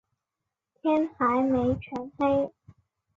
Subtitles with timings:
[0.81, 2.51] 天还没全黑